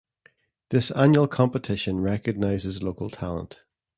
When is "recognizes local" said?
1.99-3.11